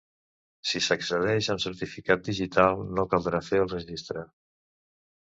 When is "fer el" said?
3.51-3.69